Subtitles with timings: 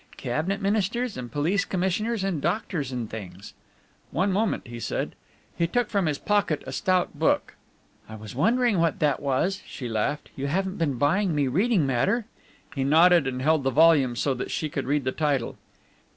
[0.17, 3.53] Cabinet Ministers and police commissioners and doctors and things."
[4.09, 5.13] "One moment," he said.
[5.55, 7.53] He took from his pocket a stout book.
[8.09, 10.31] "I was wondering what that was," she laughed.
[10.35, 12.25] "You haven't been buying me reading matter?"
[12.73, 15.59] He nodded, and held the volume so that she could read the title.